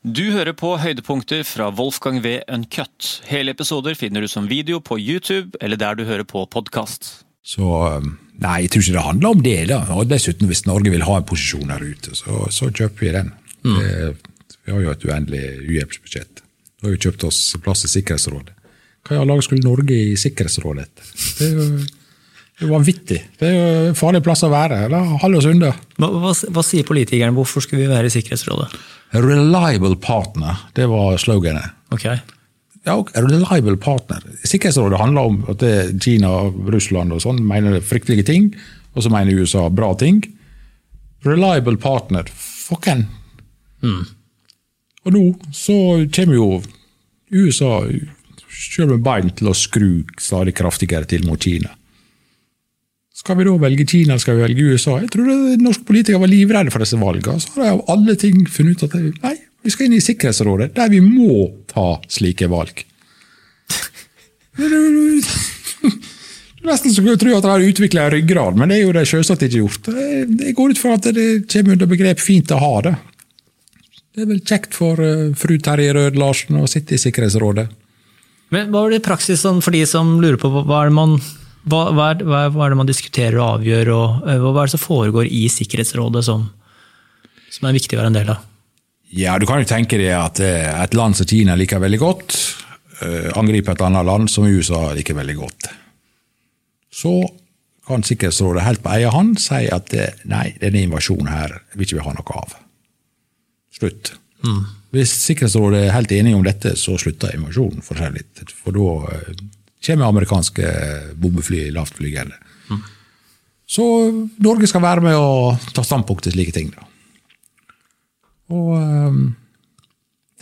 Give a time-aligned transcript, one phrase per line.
[0.00, 2.38] Du hører på høydepunkter fra Wolfgang V.
[2.48, 3.20] Uncut.
[3.28, 7.26] Hele episoder finner du som video på YouTube eller der du hører på podkast.
[7.44, 7.60] Så
[8.00, 9.58] um, Nei, jeg tror ikke det handler om det.
[9.68, 9.82] da.
[9.92, 13.28] Og Dessuten, hvis Norge vil ha en posisjon her ute, så, så kjøper vi den.
[13.60, 14.16] Det,
[14.64, 16.40] vi har jo et uendelig uhjelpsbudsjett.
[16.80, 18.56] Da har vi kjøpt oss plass i Sikkerhetsrådet.
[19.04, 21.68] Hva i all skulle Norge i Sikkerhetsrådet er det er jo
[22.68, 23.20] vanvittig.
[23.40, 24.82] Det er jo en farlig plass å være.
[24.92, 25.70] La holde oss unna.
[25.96, 27.34] Hva, hva, hva sier politikerne?
[27.36, 28.68] Hvorfor skulle vi være i Sikkerhetsrådet?
[29.16, 31.72] Reliable partner, det var sloganet.
[31.94, 32.06] Ok.
[32.86, 34.24] Ja, og reliable partner.
[34.44, 36.30] Sikkerhetsrådet handler om at det Kina,
[36.72, 38.52] Russland og sånn mener fryktelige ting,
[38.94, 40.22] og så mener USA bra ting.
[41.26, 43.06] Reliable partner, fucken!
[43.84, 44.04] Mm.
[45.06, 45.24] Og nå
[45.56, 45.74] så
[46.12, 46.48] kommer jo
[47.32, 47.80] USA
[48.50, 51.72] selv med bein til å skru stadig kraftigere til mot Kina.
[53.20, 54.96] Skal vi da velge Kina eller skal vi velge USA?
[55.02, 57.40] Jeg tror det, norske politikere var livredde for disse valgene.
[57.42, 60.00] Så har de av alle ting funnet ut at det- nei, vi skal inn i
[60.00, 62.84] Sikkerhetsrådet, der vi må ta slike valg.
[66.60, 69.44] Nesten så jeg tro at de har utvikla ryggrad, men det er jo det selvsagt
[69.46, 69.92] ikke gjort.
[69.96, 72.98] Jeg jeg går ut fra at det kommer under begrep 'fint å ha det'.
[74.14, 77.68] Det er vel kjekt for eh, fru Terje Rød-Larsen å sitte i Sikkerhetsrådet.
[78.50, 81.20] Men hva er det i praksis for de som lurer på hva er det man,
[81.68, 84.74] hva, hva, er, hva er- det man diskuterer og avgjør, og eh, hva er det
[84.76, 86.46] som foregår i Sikkerhetsrådet som,
[87.52, 88.46] som er viktig å være en del av?
[89.10, 92.38] Ja, du kan jo tenke deg at eh, et land som Kina liker veldig godt,
[93.02, 95.70] eh, angriper et annet land som USA liker veldig godt.
[96.94, 97.14] Så
[97.90, 99.92] kan Sikkerhetsrådet helt på egen hånd si at
[100.30, 102.52] nei, denne invasjonen her vil ikke vi ha noe av.
[103.74, 104.12] Slutt.
[104.94, 108.44] Hvis Sikkerhetsrådet er helt enige om dette, så slutter invasjonen for seg litt.
[108.62, 108.86] For da
[109.86, 110.70] kommer amerikanske
[111.20, 112.36] bombefly lavtflygende.
[113.70, 113.84] Så
[114.42, 116.72] Norge skal være med å ta standpunkt til slike ting.
[116.74, 116.86] da.
[118.50, 119.20] Og um,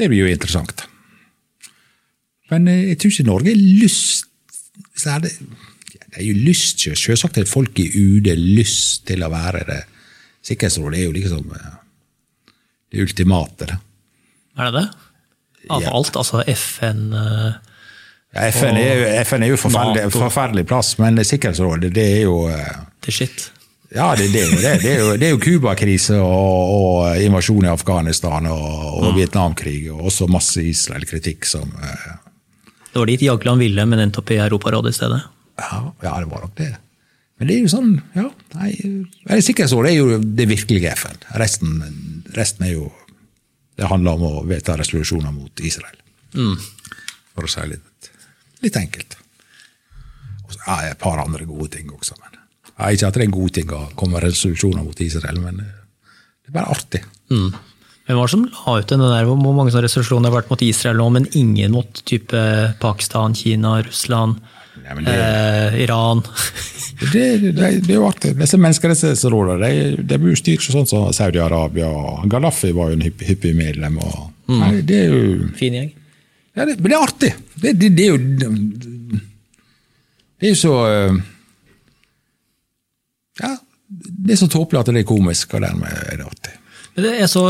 [0.00, 0.86] det blir jo interessant.
[2.48, 4.24] Men eh, jeg tror ikke Norge har lyst
[4.98, 5.32] så er det,
[5.92, 9.80] det er jo lyst, Selvsagt har folk i UD lyst til å være det.
[10.46, 11.76] Sikkerhetsrådet er jo liksom eh,
[12.94, 13.68] det ultimate.
[14.58, 14.86] Er det det?
[15.68, 15.92] Av Ja.
[15.92, 17.58] alt, altså FN eh,
[18.34, 22.42] Ja, FN, er jo, FN er jo forferdelig, forferdelig plass, men Sikkerhetsrådet det er jo
[22.48, 23.46] Det er shit.
[23.88, 24.72] Ja, det, det er jo det.
[24.82, 28.66] Det er jo, det er jo Cuba-krise og, og invasjon i Afghanistan og,
[29.00, 32.10] og Vietnamkrig, og også masse Israel-kritikk som eh,
[32.92, 35.22] Det var dit Jagland ville, men endte opp i Europarådet i stedet.
[35.62, 36.74] Ja, ja, det var nok det.
[37.38, 38.26] Men det er jo sånn, ja
[38.58, 38.70] nei,
[39.30, 41.20] nei, Sikkerhetsrådet er jo det virkelige FN.
[41.40, 41.76] Resten,
[42.36, 42.88] resten er jo
[43.78, 45.94] Det handler om å vedta resolusjoner mot Israel.
[46.34, 48.08] For å si litt,
[48.64, 49.18] litt enkelt.
[50.46, 52.16] Og så er det et par andre gode ting også.
[52.18, 52.38] Men.
[52.78, 55.64] Ja, ikke at det er en god ting å komme med resolusjoner mot Israel, men
[55.64, 55.74] eh,
[56.44, 57.02] det er bare artig.
[57.32, 57.50] Mm.
[58.08, 60.62] Hvem var det som la ut den der, hvor mange sånne resolusjoner har vært mot
[60.64, 62.44] Israel nå, men ingen mot type
[62.80, 64.40] Pakistan, Kina, Russland,
[64.78, 66.22] Ja, det, eh, Iran?
[67.12, 67.52] det, det,
[67.84, 68.32] det er jo artig.
[68.38, 71.90] Disse menneskerettighetsrådene de, de blir jo styrt sånn som Saudi-Arabia.
[72.30, 73.98] Gaddafi var jo en hyppig, hyppig medlem.
[74.00, 75.90] Og, nei, det er jo Fin gjeng.
[76.58, 77.32] Ja, det, men det er artig.
[77.54, 78.18] Det, det, det er jo
[80.38, 81.18] Det er jo så eh,
[83.42, 83.52] Ja,
[83.88, 86.54] det er så tåpelig at det er komisk, og dermed er det artig.
[86.98, 87.42] Jeg så,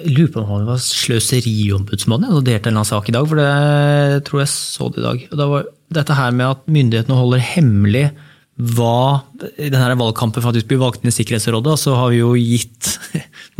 [0.00, 3.26] jeg lurer på om han var Sløseriombudsmannen som delte en eller annen sak i dag,
[3.28, 5.26] for det tror jeg så det i dag.
[5.28, 5.66] Og det var
[5.98, 8.06] dette her med at myndighetene holder hemmelig
[8.56, 9.20] hva
[9.60, 12.95] i denne valgkampen faktisk blir valgt inn i Sikkerhetsrådet, så har vi jo gitt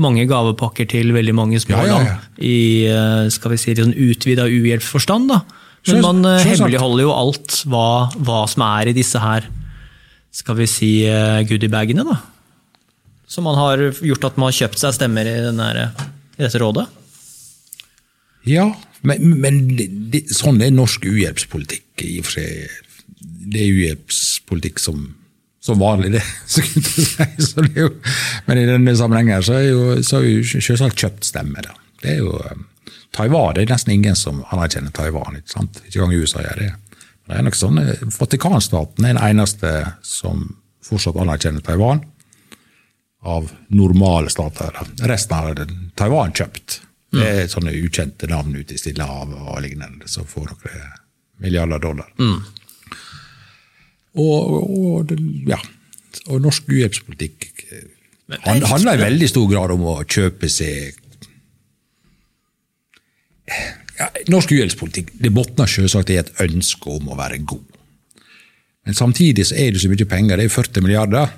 [0.03, 4.45] mange gavepakker til veldig mange små Ja, land i eh, skal vi si, sånn utvida
[4.51, 5.33] uhjelpsforstand.
[5.87, 6.51] Men man eh, selvsagt.
[6.51, 9.49] hemmeligholder jo alt hva, hva som er i disse her
[10.37, 12.05] skal vi si eh, goodiebagene.
[12.05, 12.19] da.
[13.27, 15.91] Som man har gjort at man har kjøpt seg stemmer i, denne,
[16.37, 16.87] i dette rådet.
[18.47, 18.69] Ja,
[19.07, 22.83] men, men det, det, sånn er norsk uhjelpspolitikk i og for seg.
[23.47, 25.09] Det er uhjelpspolitikk som,
[25.67, 26.23] som vanlig, det.
[26.53, 27.47] Så kunne jeg si.
[27.49, 27.91] Så det er jo,
[28.47, 31.67] men i denne sammenhengen så er jo, så vi jo selvsagt kjøpt stemmer.
[31.67, 31.75] Da.
[32.03, 32.65] Det er jo eh,
[33.17, 35.41] Taiwan, det er nesten ingen som anerkjenner Taiwan.
[35.41, 35.81] Ikke sant?
[35.85, 36.73] Ikke engang USA gjør det.
[37.27, 37.81] Men det er nok sånn,
[38.21, 39.73] Vatikanstaten er den eneste
[40.07, 40.45] som
[40.87, 42.05] fortsatt anerkjenner Taiwan
[43.27, 44.71] av normale stater.
[44.77, 45.09] da.
[45.11, 45.65] Resten har
[45.99, 46.81] Taiwan kjøpt.
[47.17, 50.87] Det er sånne ukjente navn ute i Stillehavet og lignende som får noen
[51.43, 52.13] milliarder dollar.
[54.17, 55.13] Og, og,
[55.49, 55.59] ja,
[56.33, 57.51] og norsk uhjelpspolitikk
[58.27, 60.97] han, handler i veldig stor grad om å kjøpe seg
[63.47, 67.65] ja, Norsk uhjelpspolitikk det bunner selvsagt i et ønske om å være god.
[68.87, 71.33] Men samtidig så er det så mye penger, det er 40 milliarder.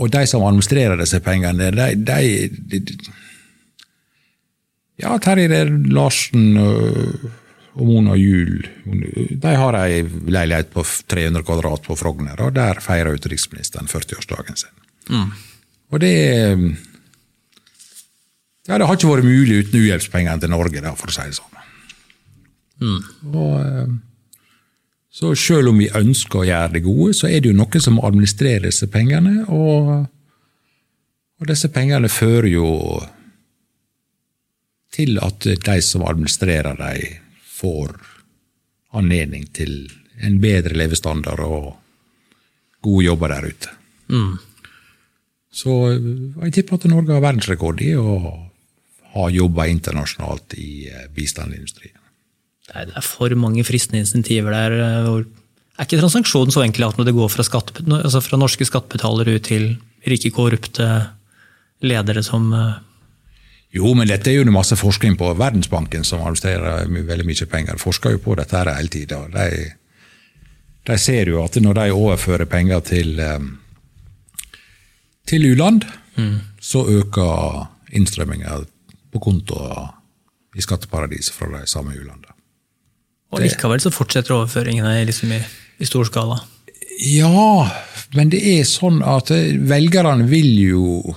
[0.00, 1.88] Og de som administrerer disse pengene, de,
[2.68, 3.10] de, de,
[5.02, 7.24] Ja, Terje Larsen og
[7.80, 8.66] Mona Juel
[9.42, 14.74] de har ei leilighet på 300 kvadrat på Frogner, og der feirer utenriksministeren 40-årsdagen sin.
[15.08, 15.30] Mm.
[15.92, 16.16] Og det
[18.68, 21.38] ja, det har ikke vært mulig uten uhjelpspengene til Norge, da, for å si det
[21.40, 21.48] sånn.
[22.82, 23.00] Mm.
[23.32, 23.88] Og, eh,
[25.12, 27.98] så selv om vi ønsker å gjøre det gode, så er det jo noe som
[28.00, 29.42] administrerer disse pengene.
[29.52, 29.90] Og,
[31.42, 32.70] og disse pengene fører jo
[34.92, 37.18] til at de som administrerer dem,
[37.62, 37.96] får
[38.98, 39.86] anledning til
[40.22, 41.72] en bedre levestandard og
[42.82, 43.76] gode jobber der ute.
[44.12, 44.34] Mm.
[45.52, 48.16] Så jeg tipper at Norge har verdensrekord i å
[49.12, 51.98] ha jobba internasjonalt i eh, bistandsindustrien.
[52.72, 54.76] Det er for mange fristende insentiver der.
[54.80, 55.10] eh,
[55.76, 59.36] er ikke transaksjonen så enkel at når det går fra, skatt, altså fra norske skattebetalere
[59.36, 59.74] ut til
[60.08, 60.88] rike, korrupte
[61.84, 62.80] ledere som eh,
[63.72, 67.80] Jo, men dette er jo masse forskning på Verdensbanken, som administrerer veldig mye penger.
[67.80, 69.22] Forsker jo på dette her hele tida.
[69.32, 69.46] De,
[70.90, 74.58] de, ser jo at når de overfører penger til, eh,
[75.24, 75.86] til u-land,
[76.20, 76.36] mm.
[76.60, 77.64] så øker
[77.96, 78.60] innstrømminga
[79.12, 79.88] på kontoer
[80.56, 82.36] i skatteparadiset fra de samme u-landene.
[83.32, 85.40] Og likevel så fortsetter overføringene liksom i,
[85.80, 86.42] i stor skala.
[87.08, 87.70] Ja,
[88.12, 91.14] men det er sånn at velgerne vil jo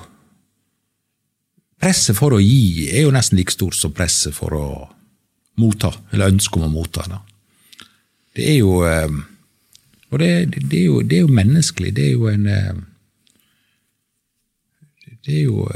[1.85, 4.65] Presset for å gi er jo nesten like stort som presset for å
[5.61, 7.03] motta, eller ønsket om å motta.
[7.11, 7.19] Da.
[8.33, 11.91] Det er jo Og det, det, er jo, det, er jo, menneskelig.
[11.93, 12.49] Det er jo en
[15.25, 15.69] Det er jo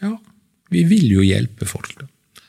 [0.00, 0.16] Ja,
[0.72, 1.92] vi vil jo hjelpe folk.
[2.00, 2.08] Da.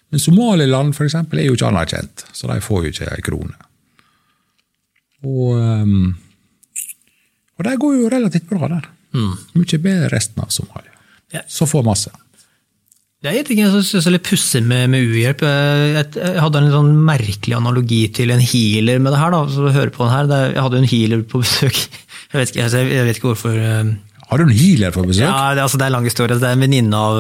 [0.10, 3.56] Men Somaliland for eksempel, er jo ikke anerkjent, så de får jo ikke ei krone.
[5.28, 5.60] Og,
[7.58, 8.92] og det går jo relativt bra der.
[9.12, 9.34] Mm.
[9.60, 10.95] Mye bedre resten av Somalia.
[11.36, 11.44] Ja.
[11.52, 12.14] Så får masse.
[13.26, 15.42] Det er ting jeg syns er litt pussig med, med u-hjelp.
[15.42, 19.34] Jeg, jeg, hadde en sånn merkelig analogi til en healer med det her.
[19.34, 20.52] da, så hører på den her.
[20.54, 21.80] Jeg hadde en healer på besøk.
[22.36, 23.54] Jeg vet ikke, jeg vet ikke hvorfor.
[24.28, 25.24] Har du en healer på besøk?
[25.24, 26.36] Ja, det, altså, det er en lang historie.
[26.36, 27.20] Det er en venninne av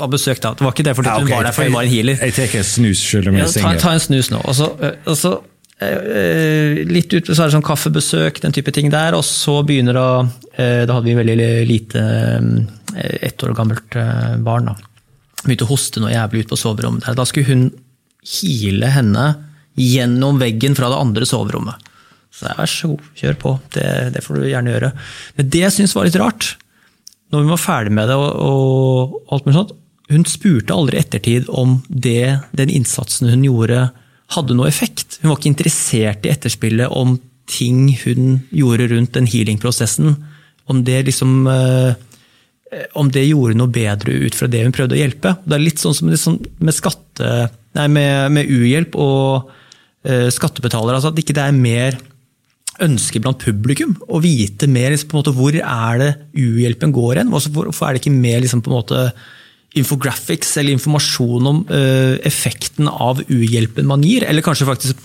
[0.00, 0.50] var besøk da.
[0.56, 1.28] Det var ikke det fordi ja, okay.
[1.28, 2.24] hun var der, for hun var en healer.
[2.24, 3.78] Jeg tar en snus selv om jeg er singel.
[3.78, 4.40] Ta, ta, en snus nå.
[4.48, 4.72] Og så,
[5.20, 5.36] så
[5.78, 9.14] litt ut, så er det sånn kaffebesøk, den type ting der.
[9.14, 10.08] Og så begynner å
[10.58, 12.00] Da hadde vi en veldig lite
[12.98, 13.94] ett år gammelt
[14.42, 14.72] barn.
[14.72, 14.74] da.
[15.44, 17.06] Begynte å hoste noe jævlig ut på soverommet.
[17.06, 17.14] der.
[17.14, 17.68] Da skulle hun
[18.26, 19.26] hile henne
[19.78, 21.86] gjennom veggen fra det andre soverommet.
[22.34, 23.52] Så jeg, vær så god, kjør på.
[23.74, 24.90] Det, det får du gjerne gjøre.
[25.38, 26.50] Men det jeg syns var litt rart,
[27.32, 29.74] når vi var ferdig med det, og, og alt mulig sånt,
[30.08, 33.88] hun spurte aldri ettertid om det, den innsatsen hun gjorde,
[34.34, 35.20] hadde noe effekt.
[35.22, 37.16] Hun var ikke interessert i etterspillet om
[37.48, 40.18] ting hun gjorde rundt den healing-prosessen.
[40.68, 41.48] Om det liksom
[42.98, 45.34] om det gjorde noe bedre ut fra det hun prøvde å hjelpe.
[45.44, 47.30] Det er litt sånn som med, skatte,
[47.78, 50.98] nei, med, med uhjelp og uh, skattebetalere.
[50.98, 51.98] Altså at ikke det er mer
[52.84, 57.32] ønske blant publikum å vite mer liksom, måte, hvor er det uhjelpen går hen.
[57.32, 59.06] Hvorfor er det ikke mer liksom, på en måte,
[59.76, 64.24] infographics eller informasjon om uh, effekten av uhjelpen man gir?
[64.28, 65.00] Eller kanskje faktisk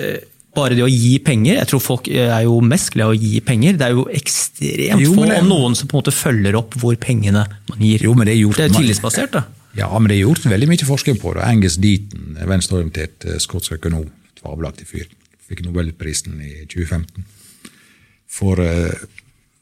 [0.00, 0.16] uh,
[0.54, 1.58] bare det å gi penger.
[1.58, 3.78] Jeg tror folk er jo mest glad i å gi penger.
[3.78, 6.96] Det er jo ekstremt jo, få, om noen som på en måte følger opp hvor
[7.00, 8.06] pengene man gir.
[8.06, 9.44] Jo, men Det er, gjort, det er tillitsbasert, da.
[9.74, 11.42] Ja, men det er gjort veldig mye forskning på det.
[11.42, 14.06] Angus Deaton, venstreorientert skotsk økonom,
[14.38, 15.08] fabelaktig fyr,
[15.48, 17.26] fikk Nobelprisen i 2015
[18.34, 18.90] for uh,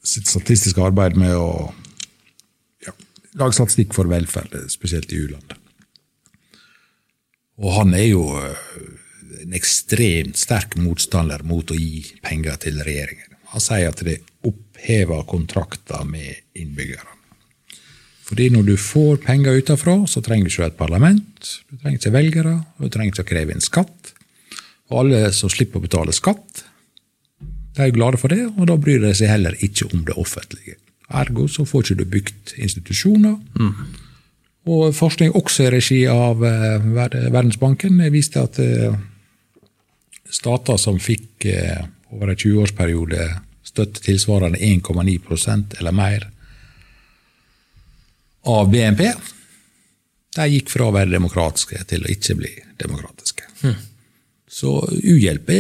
[0.05, 1.73] sitt statistiske arbeid med å
[3.33, 5.55] ja, lage statistikk for velferd, spesielt i u-land.
[7.63, 8.57] Og han er jo uh,
[9.43, 13.37] en ekstremt sterk motstander mot å gi penger til regjeringen.
[13.53, 17.11] Han sier at det opphever kontrakter med innbyggerne.
[18.33, 22.15] Fordi når du får penger utenfra, så trenger du ikke et parlament, du trenger ikke
[22.15, 24.13] velgere, og du trenger ikke å kreve inn skatt.
[24.89, 26.63] Og alle som slipper å betale skatt,
[27.77, 30.79] de er glade for det, og da bryr de seg heller ikke om det offentlige.
[31.21, 33.37] Ergo så får ikke du bygd institusjoner.
[33.61, 33.73] Mm.
[34.73, 38.61] Og forskning også i regi av Verdensbanken viste at
[40.33, 43.29] stater som fikk eh, over en 20-årsperiode
[43.67, 46.27] støtte tilsvarende 1,9% eller mer
[48.49, 49.05] av BNP,
[50.37, 53.49] de gikk fra å være demokratiske til å ikke bli demokratiske.
[53.63, 53.77] Mm.
[54.53, 55.53] Så uhjelp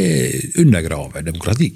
[0.61, 1.71] undergraver demokrati.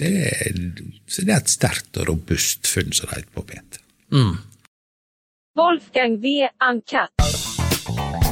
[0.00, 3.80] Det er, det er, et sterkt og robust funn, som det heter på pent.
[4.16, 4.38] Mm.
[5.60, 6.48] Wolfgang V.
[6.70, 8.29] Uncut.